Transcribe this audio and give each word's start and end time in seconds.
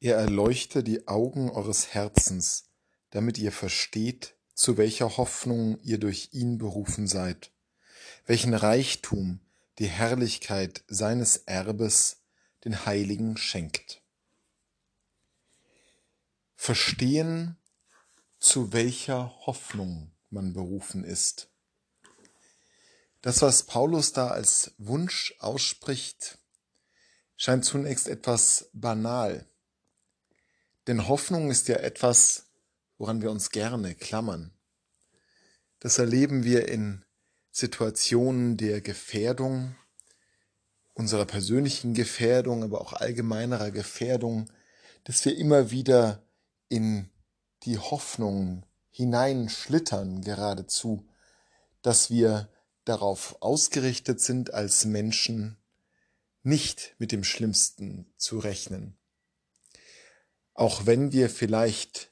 Er 0.00 0.16
erleuchte 0.16 0.82
die 0.82 1.08
Augen 1.08 1.50
eures 1.50 1.94
Herzens, 1.94 2.70
damit 3.10 3.38
ihr 3.38 3.52
versteht, 3.52 4.36
zu 4.54 4.76
welcher 4.76 5.16
Hoffnung 5.16 5.78
ihr 5.82 5.98
durch 5.98 6.30
ihn 6.32 6.58
berufen 6.58 7.06
seid, 7.06 7.50
welchen 8.26 8.54
Reichtum 8.54 9.40
die 9.78 9.88
Herrlichkeit 9.88 10.84
seines 10.88 11.36
Erbes 11.38 12.22
den 12.64 12.86
Heiligen 12.86 13.36
schenkt. 13.36 14.02
Verstehen, 16.54 17.56
zu 18.38 18.72
welcher 18.72 19.34
Hoffnung 19.46 20.12
man 20.30 20.52
berufen 20.52 21.04
ist. 21.04 21.48
Das, 23.22 23.42
was 23.42 23.64
Paulus 23.64 24.12
da 24.12 24.28
als 24.28 24.74
Wunsch 24.78 25.34
ausspricht, 25.38 26.38
scheint 27.36 27.64
zunächst 27.64 28.08
etwas 28.08 28.70
banal. 28.72 29.48
Denn 30.86 31.08
Hoffnung 31.08 31.50
ist 31.50 31.68
ja 31.68 31.76
etwas, 31.76 32.46
woran 32.98 33.22
wir 33.22 33.30
uns 33.30 33.50
gerne 33.50 33.94
klammern. 33.94 34.52
Das 35.80 35.98
erleben 35.98 36.44
wir 36.44 36.68
in 36.68 37.04
Situationen 37.50 38.56
der 38.56 38.80
Gefährdung, 38.80 39.76
unserer 40.94 41.26
persönlichen 41.26 41.94
Gefährdung, 41.94 42.62
aber 42.62 42.80
auch 42.80 42.92
allgemeinerer 42.92 43.70
Gefährdung, 43.70 44.50
dass 45.04 45.24
wir 45.24 45.36
immer 45.36 45.70
wieder 45.70 46.22
in 46.68 47.10
die 47.64 47.78
Hoffnung 47.78 48.64
hineinschlittern 48.90 50.22
geradezu, 50.22 51.06
dass 51.82 52.10
wir 52.10 52.48
darauf 52.84 53.36
ausgerichtet 53.40 54.20
sind, 54.20 54.54
als 54.54 54.84
Menschen 54.84 55.58
nicht 56.42 56.94
mit 56.98 57.12
dem 57.12 57.24
Schlimmsten 57.24 58.06
zu 58.16 58.38
rechnen. 58.38 58.95
Auch 60.56 60.86
wenn 60.86 61.12
wir 61.12 61.28
vielleicht 61.28 62.10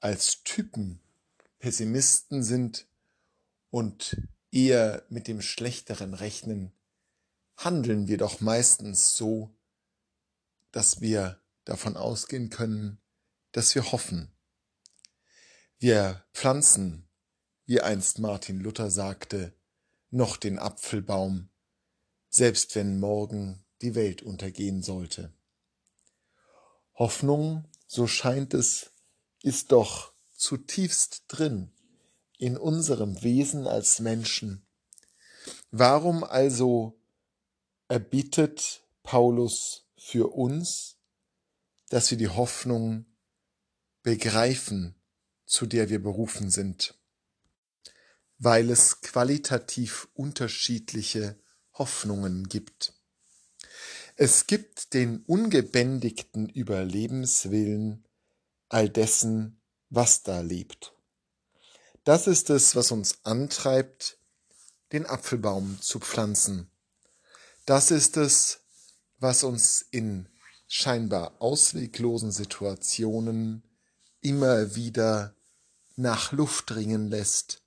als 0.00 0.42
Typen 0.44 1.00
Pessimisten 1.58 2.42
sind 2.42 2.86
und 3.70 4.18
eher 4.52 5.06
mit 5.08 5.28
dem 5.28 5.40
Schlechteren 5.40 6.12
rechnen, 6.12 6.72
handeln 7.56 8.06
wir 8.06 8.18
doch 8.18 8.42
meistens 8.42 9.16
so, 9.16 9.56
dass 10.72 11.00
wir 11.00 11.40
davon 11.64 11.96
ausgehen 11.96 12.50
können, 12.50 13.00
dass 13.52 13.74
wir 13.74 13.90
hoffen. 13.90 14.30
Wir 15.78 16.22
pflanzen, 16.34 17.08
wie 17.64 17.80
einst 17.80 18.18
Martin 18.18 18.60
Luther 18.60 18.90
sagte, 18.90 19.54
noch 20.10 20.36
den 20.36 20.58
Apfelbaum, 20.58 21.48
selbst 22.28 22.74
wenn 22.74 23.00
morgen 23.00 23.64
die 23.80 23.94
Welt 23.94 24.20
untergehen 24.20 24.82
sollte. 24.82 25.32
Hoffnung 26.94 27.64
so 27.86 28.06
scheint 28.06 28.54
es, 28.54 28.92
ist 29.42 29.72
doch 29.72 30.12
zutiefst 30.32 31.24
drin 31.28 31.72
in 32.38 32.56
unserem 32.56 33.22
Wesen 33.22 33.66
als 33.66 34.00
Menschen. 34.00 34.66
Warum 35.70 36.24
also 36.24 37.00
erbittet 37.88 38.82
Paulus 39.02 39.86
für 39.96 40.34
uns, 40.34 40.98
dass 41.88 42.10
wir 42.10 42.18
die 42.18 42.28
Hoffnung 42.28 43.06
begreifen, 44.02 44.94
zu 45.46 45.66
der 45.66 45.88
wir 45.88 46.02
berufen 46.02 46.50
sind? 46.50 46.94
Weil 48.38 48.70
es 48.70 49.00
qualitativ 49.00 50.08
unterschiedliche 50.14 51.40
Hoffnungen 51.72 52.48
gibt. 52.48 52.95
Es 54.18 54.46
gibt 54.46 54.94
den 54.94 55.22
ungebändigten 55.26 56.48
Überlebenswillen 56.48 58.08
all 58.70 58.88
dessen, 58.88 59.60
was 59.90 60.22
da 60.22 60.40
lebt. 60.40 60.94
Das 62.04 62.26
ist 62.26 62.48
es, 62.48 62.74
was 62.74 62.92
uns 62.92 63.18
antreibt, 63.24 64.18
den 64.92 65.04
Apfelbaum 65.04 65.78
zu 65.82 66.00
pflanzen. 66.00 66.70
Das 67.66 67.90
ist 67.90 68.16
es, 68.16 68.60
was 69.18 69.44
uns 69.44 69.82
in 69.90 70.30
scheinbar 70.66 71.42
ausweglosen 71.42 72.32
Situationen 72.32 73.64
immer 74.22 74.76
wieder 74.76 75.34
nach 75.94 76.32
Luft 76.32 76.74
ringen 76.74 77.08
lässt, 77.08 77.62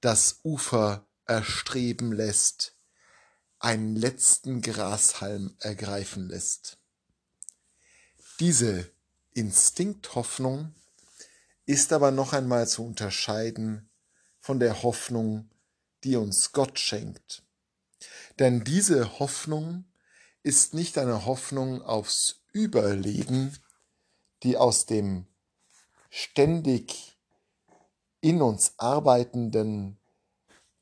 das 0.00 0.38
Ufer 0.44 1.04
erstreben 1.26 2.12
lässt, 2.12 2.76
einen 3.60 3.94
letzten 3.94 4.62
Grashalm 4.62 5.54
ergreifen 5.60 6.28
lässt. 6.28 6.78
Diese 8.40 8.90
Instinkthoffnung 9.32 10.74
ist 11.66 11.92
aber 11.92 12.10
noch 12.10 12.32
einmal 12.32 12.66
zu 12.66 12.84
unterscheiden 12.84 13.88
von 14.40 14.58
der 14.58 14.82
Hoffnung, 14.82 15.50
die 16.04 16.16
uns 16.16 16.52
Gott 16.52 16.78
schenkt. 16.78 17.42
Denn 18.38 18.64
diese 18.64 19.18
Hoffnung 19.18 19.84
ist 20.42 20.72
nicht 20.72 20.96
eine 20.96 21.26
Hoffnung 21.26 21.82
aufs 21.82 22.40
Überleben, 22.52 23.56
die 24.42 24.56
aus 24.56 24.86
dem 24.86 25.26
ständig 26.08 27.18
in 28.22 28.40
uns 28.40 28.72
arbeitenden 28.78 29.98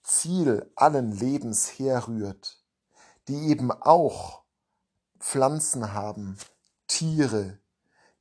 Ziel 0.05 0.71
allen 0.77 1.13
Lebens 1.13 1.79
herrührt, 1.79 2.58
die 3.29 3.49
eben 3.49 3.71
auch 3.71 4.43
Pflanzen 5.19 5.93
haben, 5.93 6.37
Tiere, 6.87 7.59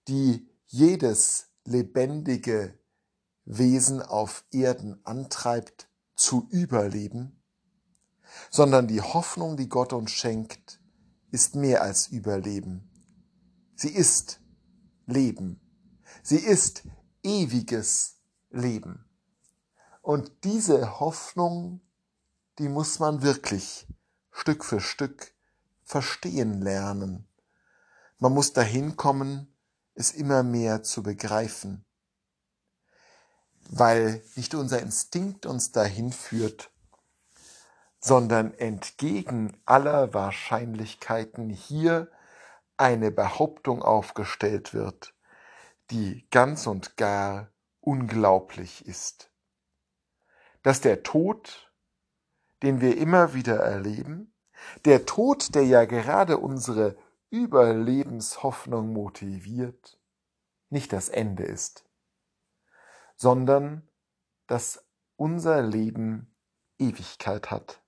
die 0.07 0.49
jedes 0.65 1.47
lebendige 1.63 2.77
Wesen 3.45 4.01
auf 4.01 4.45
Erden 4.51 4.99
antreibt, 5.05 5.89
zu 6.15 6.47
überleben, 6.49 7.41
sondern 8.49 8.87
die 8.87 9.01
Hoffnung, 9.01 9.55
die 9.55 9.69
Gott 9.69 9.93
uns 9.93 10.11
schenkt, 10.11 10.81
ist 11.31 11.55
mehr 11.55 11.81
als 11.83 12.07
Überleben. 12.07 12.89
Sie 13.75 13.93
ist 13.93 14.41
Leben. 15.05 15.61
Sie 16.23 16.37
ist 16.37 16.83
ewiges 17.23 18.17
Leben. 18.49 19.05
Und 20.01 20.43
diese 20.43 20.99
Hoffnung, 20.99 21.81
die 22.59 22.69
muss 22.69 22.99
man 22.99 23.21
wirklich 23.21 23.87
Stück 24.37 24.63
für 24.63 24.79
Stück 24.79 25.33
verstehen 25.83 26.61
lernen. 26.61 27.27
Man 28.19 28.33
muss 28.33 28.53
dahin 28.53 28.95
kommen, 28.95 29.51
es 29.95 30.11
immer 30.11 30.43
mehr 30.43 30.83
zu 30.83 31.01
begreifen, 31.01 31.85
weil 33.67 34.23
nicht 34.35 34.53
unser 34.53 34.79
Instinkt 34.79 35.47
uns 35.47 35.71
dahin 35.71 36.13
führt, 36.13 36.69
sondern 37.99 38.53
entgegen 38.53 39.59
aller 39.65 40.13
Wahrscheinlichkeiten 40.13 41.49
hier 41.49 42.11
eine 42.77 43.09
Behauptung 43.09 43.81
aufgestellt 43.81 44.71
wird, 44.73 45.15
die 45.89 46.27
ganz 46.29 46.67
und 46.67 46.95
gar 46.95 47.51
unglaublich 47.81 48.85
ist. 48.85 49.31
Dass 50.61 50.79
der 50.79 51.01
Tod 51.01 51.66
den 52.63 52.81
wir 52.81 52.97
immer 52.97 53.33
wieder 53.33 53.57
erleben, 53.57 54.33
der 54.85 55.05
Tod, 55.05 55.53
der 55.55 55.65
ja 55.65 55.85
gerade 55.85 56.37
unsere 56.37 56.97
Überlebenshoffnung 57.29 58.91
motiviert, 58.93 59.99
nicht 60.69 60.93
das 60.93 61.09
Ende 61.09 61.43
ist, 61.43 61.85
sondern 63.15 63.87
dass 64.47 64.85
unser 65.15 65.61
Leben 65.61 66.35
Ewigkeit 66.77 67.51
hat, 67.51 67.81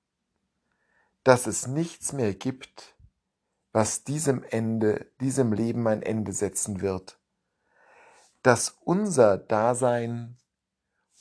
dass 1.23 1.47
es 1.47 1.67
nichts 1.67 2.13
mehr 2.13 2.33
gibt, 2.33 2.95
was 3.71 4.03
diesem 4.03 4.43
Ende, 4.43 5.11
diesem 5.21 5.53
Leben 5.53 5.87
ein 5.87 6.01
Ende 6.01 6.33
setzen 6.33 6.81
wird, 6.81 7.19
dass 8.41 8.77
unser 8.83 9.37
Dasein 9.37 10.37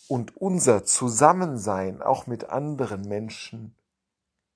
und 0.08 0.36
unser 0.36 0.84
Zusammensein 0.84 2.02
auch 2.02 2.26
mit 2.26 2.44
anderen 2.44 3.02
Menschen 3.02 3.76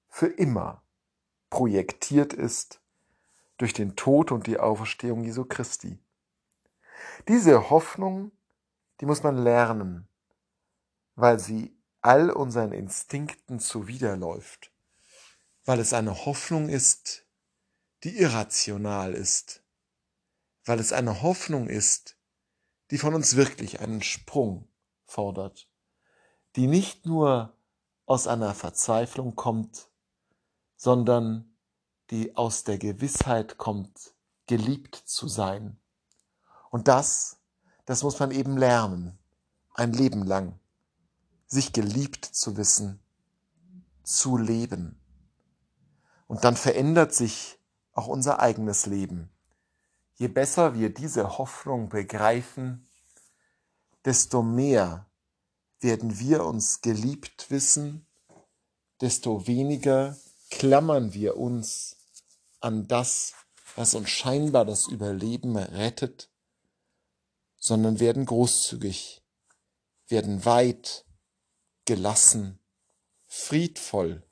für 0.08 0.26
immer 0.26 0.82
projektiert 1.50 2.32
ist 2.32 2.80
durch 3.58 3.74
den 3.74 3.94
Tod 3.94 4.32
und 4.32 4.46
die 4.46 4.58
Auferstehung 4.58 5.22
Jesu 5.24 5.44
Christi. 5.44 5.98
Diese 7.28 7.70
Hoffnung, 7.70 8.32
die 9.00 9.06
muss 9.06 9.22
man 9.22 9.36
lernen, 9.36 10.08
weil 11.14 11.38
sie 11.38 11.76
all 12.00 12.30
unseren 12.30 12.72
Instinkten 12.72 13.60
zuwiderläuft, 13.60 14.72
weil 15.66 15.78
es 15.78 15.92
eine 15.92 16.24
Hoffnung 16.24 16.70
ist, 16.70 17.26
die 18.04 18.18
irrational 18.18 19.12
ist, 19.12 19.62
weil 20.64 20.80
es 20.80 20.92
eine 20.92 21.22
Hoffnung 21.22 21.68
ist, 21.68 22.16
die 22.90 22.98
von 22.98 23.14
uns 23.14 23.36
wirklich 23.36 23.80
einen 23.80 24.02
Sprung 24.02 24.71
fordert, 25.12 25.68
die 26.56 26.66
nicht 26.66 27.06
nur 27.06 27.54
aus 28.06 28.26
einer 28.26 28.54
Verzweiflung 28.54 29.36
kommt, 29.36 29.88
sondern 30.76 31.54
die 32.10 32.36
aus 32.36 32.64
der 32.64 32.78
Gewissheit 32.78 33.58
kommt, 33.58 34.14
geliebt 34.46 34.96
zu 34.96 35.28
sein 35.28 35.78
Und 36.70 36.88
das, 36.88 37.38
das 37.84 38.02
muss 38.02 38.18
man 38.18 38.30
eben 38.30 38.56
lernen, 38.56 39.18
ein 39.74 39.92
Leben 39.92 40.24
lang, 40.24 40.58
sich 41.46 41.72
geliebt 41.72 42.24
zu 42.24 42.56
wissen, 42.56 43.00
zu 44.02 44.36
leben. 44.36 44.98
Und 46.26 46.44
dann 46.44 46.56
verändert 46.56 47.14
sich 47.14 47.58
auch 47.92 48.08
unser 48.08 48.40
eigenes 48.40 48.86
Leben. 48.86 49.30
Je 50.14 50.28
besser 50.28 50.74
wir 50.74 50.92
diese 50.92 51.38
Hoffnung 51.38 51.88
begreifen, 51.88 52.88
desto 54.04 54.42
mehr 54.42 55.06
werden 55.80 56.18
wir 56.18 56.44
uns 56.44 56.80
geliebt 56.80 57.50
wissen, 57.50 58.06
desto 59.00 59.46
weniger 59.46 60.16
klammern 60.50 61.12
wir 61.12 61.36
uns 61.36 61.96
an 62.60 62.86
das, 62.86 63.34
was 63.74 63.94
uns 63.94 64.10
scheinbar 64.10 64.64
das 64.64 64.86
Überleben 64.86 65.56
rettet, 65.56 66.30
sondern 67.56 68.00
werden 68.00 68.26
großzügig, 68.26 69.22
werden 70.08 70.44
weit, 70.44 71.04
gelassen, 71.84 72.58
friedvoll, 73.26 74.22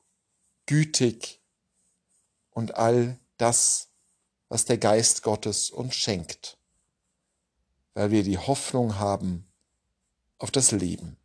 gütig 0.66 1.42
und 2.50 2.74
all 2.74 3.18
das, 3.38 3.88
was 4.48 4.66
der 4.66 4.78
Geist 4.78 5.22
Gottes 5.22 5.70
uns 5.70 5.94
schenkt, 5.94 6.58
weil 7.94 8.10
wir 8.10 8.22
die 8.22 8.38
Hoffnung 8.38 8.98
haben 8.98 9.49
auf 10.40 10.50
das 10.50 10.72
Leben. 10.72 11.19